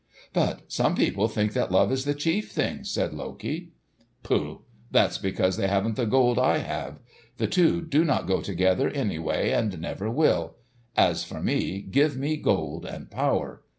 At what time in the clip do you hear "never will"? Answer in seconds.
9.79-10.55